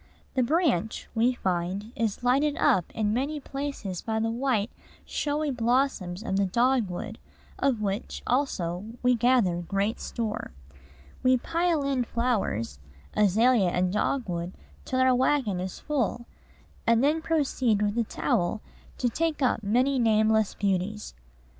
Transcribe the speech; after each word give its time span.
"The 0.33 0.41
branch," 0.41 1.07
we 1.13 1.33
find, 1.35 1.91
is 1.95 2.23
lighted 2.23 2.57
up 2.57 2.91
in 2.95 3.13
many 3.13 3.39
places 3.39 4.01
by 4.01 4.19
the 4.19 4.31
white, 4.31 4.71
showy 5.05 5.51
blossoms 5.51 6.23
of 6.23 6.37
the 6.37 6.47
dogwood, 6.47 7.19
of 7.59 7.83
which, 7.83 8.23
also, 8.25 8.83
we 9.03 9.13
gather 9.13 9.57
great 9.61 9.99
store. 9.99 10.53
We 11.21 11.37
pile 11.37 11.83
in 11.83 12.03
flowers 12.03 12.79
azalea 13.15 13.69
and 13.69 13.93
dogwood 13.93 14.53
till 14.85 14.99
our 15.01 15.13
wagon 15.13 15.59
is 15.59 15.77
full, 15.77 16.25
and 16.87 17.03
then 17.03 17.21
proceed 17.21 17.83
with 17.83 17.95
a 17.95 18.03
trowel 18.03 18.61
to 18.97 19.07
take 19.07 19.43
up 19.43 19.61
many 19.61 19.99
nameless 19.99 20.55
beauties. 20.55 21.13